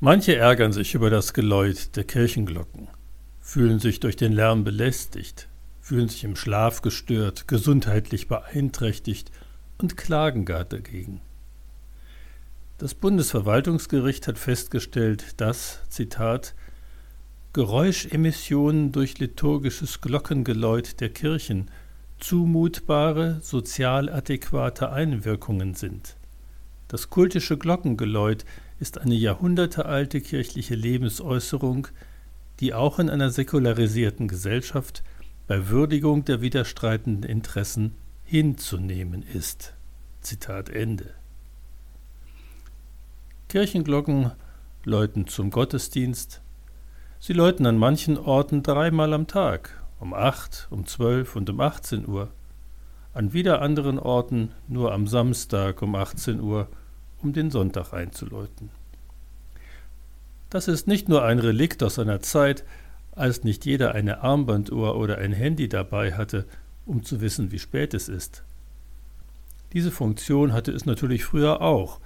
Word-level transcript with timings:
Manche 0.00 0.36
ärgern 0.36 0.72
sich 0.72 0.94
über 0.94 1.10
das 1.10 1.34
Geläut 1.34 1.96
der 1.96 2.04
Kirchenglocken, 2.04 2.86
fühlen 3.40 3.80
sich 3.80 3.98
durch 3.98 4.14
den 4.14 4.32
Lärm 4.32 4.62
belästigt, 4.62 5.48
fühlen 5.80 6.08
sich 6.08 6.22
im 6.22 6.36
Schlaf 6.36 6.82
gestört, 6.82 7.48
gesundheitlich 7.48 8.28
beeinträchtigt 8.28 9.32
und 9.76 9.96
klagen 9.96 10.44
gar 10.44 10.64
dagegen. 10.64 11.20
Das 12.78 12.94
Bundesverwaltungsgericht 12.94 14.28
hat 14.28 14.38
festgestellt, 14.38 15.40
dass, 15.40 15.80
Zitat, 15.88 16.54
Geräuschemissionen 17.52 18.92
durch 18.92 19.18
liturgisches 19.18 20.00
Glockengeläut 20.00 21.00
der 21.00 21.08
Kirchen 21.08 21.72
zumutbare, 22.20 23.40
sozial 23.42 24.08
adäquate 24.08 24.92
Einwirkungen 24.92 25.74
sind. 25.74 26.14
Das 26.86 27.10
kultische 27.10 27.58
Glockengeläut 27.58 28.44
ist 28.80 28.98
eine 28.98 29.14
jahrhundertealte 29.14 30.20
kirchliche 30.20 30.74
Lebensäußerung, 30.74 31.88
die 32.60 32.74
auch 32.74 32.98
in 32.98 33.10
einer 33.10 33.30
säkularisierten 33.30 34.28
Gesellschaft 34.28 35.02
bei 35.46 35.68
Würdigung 35.68 36.24
der 36.24 36.40
widerstreitenden 36.40 37.28
Interessen 37.28 37.94
hinzunehmen 38.24 39.22
ist. 39.22 39.74
Zitat 40.20 40.68
Ende. 40.68 41.14
Kirchenglocken 43.48 44.32
läuten 44.84 45.26
zum 45.26 45.50
Gottesdienst. 45.50 46.42
Sie 47.18 47.32
läuten 47.32 47.66
an 47.66 47.78
manchen 47.78 48.18
Orten 48.18 48.62
dreimal 48.62 49.12
am 49.14 49.26
Tag, 49.26 49.82
um 49.98 50.12
acht, 50.12 50.68
um 50.70 50.86
zwölf 50.86 51.34
und 51.34 51.48
um 51.48 51.60
18 51.60 52.06
Uhr. 52.06 52.30
An 53.14 53.32
wieder 53.32 53.62
anderen 53.62 53.98
Orten 53.98 54.52
nur 54.68 54.92
am 54.92 55.06
Samstag 55.06 55.80
um 55.82 55.94
18 55.94 56.40
Uhr, 56.40 56.68
um 57.22 57.32
den 57.32 57.50
Sonntag 57.50 57.92
einzuläuten. 57.92 58.70
Das 60.50 60.68
ist 60.68 60.86
nicht 60.86 61.08
nur 61.08 61.24
ein 61.24 61.38
Relikt 61.38 61.82
aus 61.82 61.98
einer 61.98 62.20
Zeit, 62.20 62.64
als 63.12 63.44
nicht 63.44 63.66
jeder 63.66 63.94
eine 63.94 64.22
Armbanduhr 64.22 64.96
oder 64.96 65.18
ein 65.18 65.32
Handy 65.32 65.68
dabei 65.68 66.14
hatte, 66.14 66.46
um 66.86 67.04
zu 67.04 67.20
wissen, 67.20 67.50
wie 67.52 67.58
spät 67.58 67.92
es 67.92 68.08
ist. 68.08 68.44
Diese 69.72 69.90
Funktion 69.90 70.52
hatte 70.52 70.72
es 70.72 70.86
natürlich 70.86 71.24
früher 71.24 71.60
auch, 71.60 72.00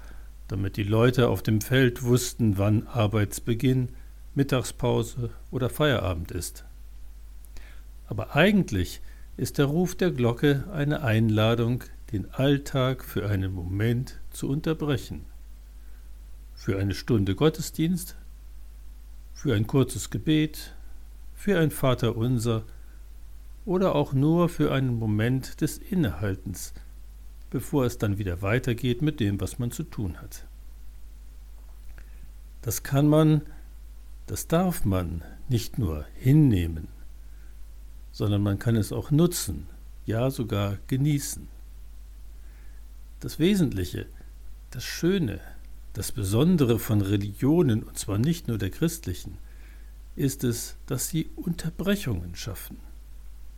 damit 0.48 0.76
die 0.76 0.82
Leute 0.82 1.28
auf 1.28 1.42
dem 1.42 1.60
Feld 1.60 2.02
wussten, 2.02 2.58
wann 2.58 2.86
Arbeitsbeginn, 2.88 3.90
Mittagspause 4.34 5.30
oder 5.50 5.70
Feierabend 5.70 6.32
ist. 6.32 6.64
Aber 8.08 8.34
eigentlich 8.34 9.00
ist 9.36 9.58
der 9.58 9.66
Ruf 9.66 9.94
der 9.94 10.10
Glocke 10.10 10.64
eine 10.72 11.02
Einladung, 11.02 11.84
den 12.12 12.30
Alltag 12.30 13.04
für 13.04 13.28
einen 13.28 13.52
Moment 13.52 14.20
zu 14.30 14.48
unterbrechen. 14.48 15.24
Für 16.54 16.78
eine 16.78 16.94
Stunde 16.94 17.34
Gottesdienst, 17.34 18.16
für 19.32 19.54
ein 19.54 19.66
kurzes 19.66 20.10
Gebet, 20.10 20.74
für 21.34 21.58
ein 21.58 21.70
Vaterunser 21.70 22.64
oder 23.64 23.94
auch 23.94 24.12
nur 24.12 24.48
für 24.48 24.72
einen 24.72 24.98
Moment 24.98 25.60
des 25.60 25.78
Innehaltens, 25.78 26.74
bevor 27.50 27.86
es 27.86 27.98
dann 27.98 28.18
wieder 28.18 28.42
weitergeht 28.42 29.02
mit 29.02 29.18
dem, 29.18 29.40
was 29.40 29.58
man 29.58 29.70
zu 29.70 29.82
tun 29.82 30.20
hat. 30.20 30.46
Das 32.60 32.82
kann 32.82 33.08
man, 33.08 33.42
das 34.26 34.46
darf 34.46 34.84
man 34.84 35.22
nicht 35.48 35.78
nur 35.78 36.04
hinnehmen, 36.14 36.88
sondern 38.12 38.42
man 38.42 38.58
kann 38.58 38.76
es 38.76 38.92
auch 38.92 39.10
nutzen, 39.10 39.66
ja 40.06 40.30
sogar 40.30 40.78
genießen. 40.86 41.48
Das 43.22 43.38
Wesentliche, 43.38 44.06
das 44.72 44.82
Schöne, 44.82 45.38
das 45.92 46.10
Besondere 46.10 46.80
von 46.80 47.02
Religionen, 47.02 47.84
und 47.84 47.96
zwar 47.96 48.18
nicht 48.18 48.48
nur 48.48 48.58
der 48.58 48.70
christlichen, 48.70 49.38
ist 50.16 50.42
es, 50.42 50.74
dass 50.86 51.08
sie 51.08 51.30
Unterbrechungen 51.36 52.34
schaffen, 52.34 52.78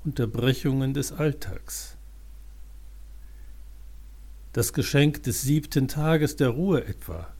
Unterbrechungen 0.05 0.93
des 0.93 1.12
Alltags. 1.12 1.97
Das 4.53 4.75
Geschenk 4.75 5.22
des 5.22 5.41
siebten 5.41 5.88
Tages 5.88 6.37
der 6.37 6.50
Ruhe 6.50 6.84
etwa, 6.84 7.33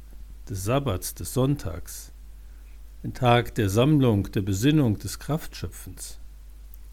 des 0.48 0.65
Sabbats, 0.65 1.12
des 1.12 1.34
Sonntags, 1.34 2.10
ein 3.03 3.12
Tag 3.12 3.54
der 3.54 3.69
Sammlung, 3.69 4.32
der 4.32 4.41
Besinnung, 4.41 4.98
des 4.98 5.19
Kraftschöpfens. 5.19 6.19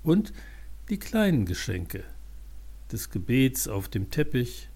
Und 0.03 0.33
die 0.89 0.99
kleinen 0.99 1.45
Geschenke 1.45 2.03
des 2.91 3.11
Gebets 3.11 3.69
auf 3.69 3.87
dem 3.87 4.09
Teppich, 4.09 4.67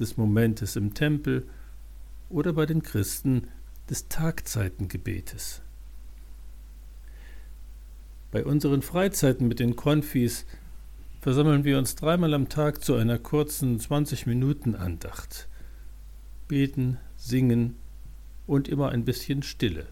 des 0.00 0.16
Momentes 0.16 0.76
im 0.76 0.94
Tempel 0.94 1.46
oder 2.28 2.52
bei 2.52 2.66
den 2.66 2.82
Christen 2.82 3.48
des 3.88 4.08
Tagzeitengebetes. 4.08 5.62
Bei 8.30 8.44
unseren 8.44 8.82
Freizeiten 8.82 9.48
mit 9.48 9.58
den 9.58 9.76
Konfis 9.76 10.44
versammeln 11.20 11.64
wir 11.64 11.78
uns 11.78 11.94
dreimal 11.94 12.34
am 12.34 12.48
Tag 12.48 12.84
zu 12.84 12.94
einer 12.94 13.18
kurzen 13.18 13.78
20-Minuten-Andacht, 13.78 15.48
beten, 16.46 16.98
singen 17.16 17.76
und 18.46 18.68
immer 18.68 18.90
ein 18.90 19.04
bisschen 19.04 19.42
Stille. 19.42 19.86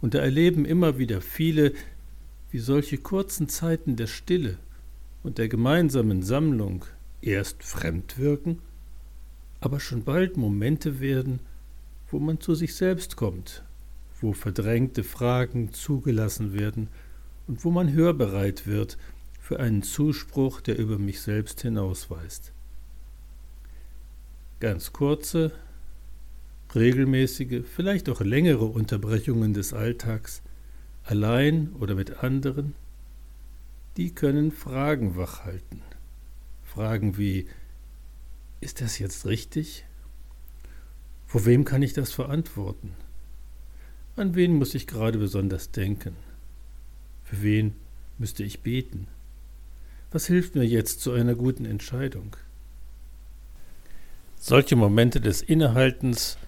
Und 0.00 0.14
da 0.14 0.20
erleben 0.20 0.64
immer 0.64 0.98
wieder 0.98 1.20
viele, 1.20 1.72
wie 2.50 2.58
solche 2.58 2.98
kurzen 2.98 3.48
Zeiten 3.48 3.96
der 3.96 4.06
Stille 4.06 4.58
und 5.22 5.38
der 5.38 5.48
gemeinsamen 5.48 6.22
Sammlung 6.22 6.84
erst 7.20 7.62
fremd 7.62 8.18
wirken, 8.18 8.60
aber 9.60 9.80
schon 9.80 10.04
bald 10.04 10.36
Momente 10.36 11.00
werden, 11.00 11.40
wo 12.10 12.18
man 12.18 12.40
zu 12.40 12.54
sich 12.54 12.74
selbst 12.74 13.16
kommt, 13.16 13.62
wo 14.20 14.32
verdrängte 14.32 15.04
Fragen 15.04 15.72
zugelassen 15.72 16.52
werden 16.52 16.88
und 17.46 17.64
wo 17.64 17.70
man 17.70 17.92
hörbereit 17.92 18.66
wird 18.66 18.98
für 19.40 19.60
einen 19.60 19.82
Zuspruch, 19.82 20.60
der 20.60 20.78
über 20.78 20.98
mich 20.98 21.20
selbst 21.20 21.62
hinausweist. 21.62 22.52
Ganz 24.60 24.92
kurze, 24.92 25.52
regelmäßige, 26.74 27.62
vielleicht 27.64 28.08
auch 28.08 28.20
längere 28.20 28.64
Unterbrechungen 28.66 29.54
des 29.54 29.72
Alltags, 29.72 30.42
allein 31.04 31.72
oder 31.78 31.94
mit 31.94 32.22
anderen, 32.22 32.74
die 33.96 34.14
können 34.14 34.52
Fragen 34.52 35.16
wachhalten. 35.16 35.82
Fragen 36.62 37.16
wie, 37.16 37.46
ist 38.60 38.80
das 38.80 38.98
jetzt 38.98 39.26
richtig? 39.26 39.84
Vor 41.26 41.44
wem 41.46 41.64
kann 41.64 41.82
ich 41.82 41.92
das 41.92 42.12
verantworten? 42.12 42.94
An 44.16 44.34
wen 44.34 44.54
muss 44.54 44.74
ich 44.74 44.86
gerade 44.86 45.18
besonders 45.18 45.70
denken? 45.70 46.16
Für 47.24 47.42
wen 47.42 47.74
müsste 48.18 48.42
ich 48.42 48.60
beten? 48.60 49.06
Was 50.10 50.26
hilft 50.26 50.54
mir 50.54 50.64
jetzt 50.64 51.00
zu 51.02 51.12
einer 51.12 51.34
guten 51.34 51.66
Entscheidung? 51.66 52.36
Solche 54.40 54.76
Momente 54.76 55.20
des 55.20 55.42
Innehaltens 55.42 56.38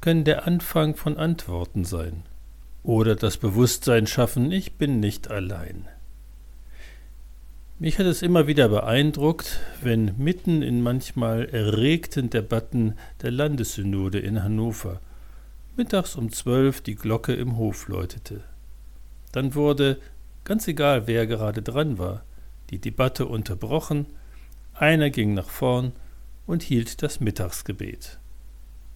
können 0.00 0.24
der 0.24 0.46
Anfang 0.46 0.94
von 0.94 1.16
Antworten 1.16 1.84
sein 1.84 2.22
oder 2.82 3.16
das 3.16 3.36
Bewusstsein 3.36 4.06
schaffen, 4.06 4.52
ich 4.52 4.74
bin 4.74 5.00
nicht 5.00 5.30
allein. 5.30 5.88
Mich 7.82 7.98
hat 7.98 8.06
es 8.06 8.22
immer 8.22 8.46
wieder 8.46 8.68
beeindruckt, 8.68 9.58
wenn 9.80 10.16
mitten 10.16 10.62
in 10.62 10.82
manchmal 10.82 11.46
erregten 11.46 12.30
Debatten 12.30 12.94
der 13.22 13.32
Landessynode 13.32 14.20
in 14.20 14.44
Hannover 14.44 15.00
mittags 15.76 16.14
um 16.14 16.30
zwölf 16.30 16.80
die 16.80 16.94
Glocke 16.94 17.34
im 17.34 17.56
Hof 17.56 17.88
läutete. 17.88 18.44
Dann 19.32 19.56
wurde, 19.56 19.98
ganz 20.44 20.68
egal 20.68 21.08
wer 21.08 21.26
gerade 21.26 21.60
dran 21.60 21.98
war, 21.98 22.22
die 22.70 22.78
Debatte 22.78 23.26
unterbrochen, 23.26 24.06
einer 24.74 25.10
ging 25.10 25.34
nach 25.34 25.48
vorn 25.48 25.90
und 26.46 26.62
hielt 26.62 27.02
das 27.02 27.18
Mittagsgebet. 27.18 28.20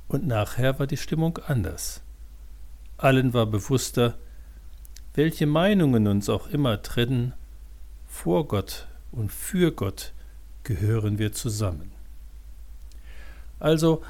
Und 0.07 0.29
nachher 0.29 0.79
war 0.79 0.87
die 0.87 0.97
Stimmung 0.97 1.41
anders. 1.49 2.03
Allen 2.99 3.35
war 3.35 3.47
bewusster, 3.47 4.17
welche 5.15 5.47
Meinungen 5.47 6.07
uns 6.07 6.29
auch 6.29 6.47
immer 6.47 6.83
trennen, 6.83 7.35
vor 8.17 8.49
Gott 8.49 8.89
und 9.13 9.31
für 9.31 9.73
Gott 9.73 10.15
gehören 10.65 11.19
wir 11.19 11.33
zusammen. 11.33 11.93
Also, 13.61 14.03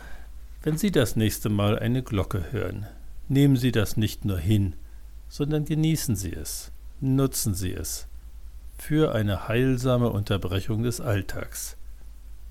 wenn 0.62 0.78
Sie 0.78 0.92
das 0.92 1.16
nächste 1.16 1.48
Mal 1.48 1.78
eine 1.78 2.02
Glocke 2.02 2.52
hören, 2.52 2.86
nehmen 3.28 3.56
Sie 3.56 3.72
das 3.72 3.96
nicht 3.96 4.24
nur 4.24 4.38
hin, 4.38 4.74
sondern 5.28 5.64
genießen 5.64 6.14
Sie 6.14 6.32
es, 6.32 6.70
nutzen 7.00 7.54
Sie 7.54 7.72
es 7.72 8.06
für 8.78 9.12
eine 9.12 9.48
heilsame 9.48 10.08
Unterbrechung 10.08 10.84
des 10.84 11.00
Alltags. 11.00 11.76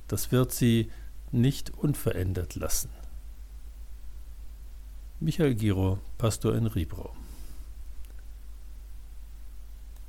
Das 0.07 0.31
wird 0.33 0.51
Sie 0.51 0.91
nicht 1.31 1.71
unverändert 1.71 2.55
lassen. 2.55 2.89
Michael 5.21 5.55
Giro, 5.55 5.99
Pastor 6.17 6.53
in 6.55 6.67
Riebro 6.67 7.15